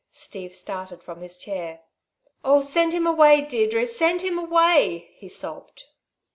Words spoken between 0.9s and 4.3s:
from his chair. "Oh, send him away, Deirdre, send